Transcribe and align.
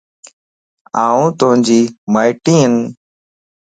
آن 1.05 1.23
توجي 1.39 1.81
ماٽئين 2.13 2.73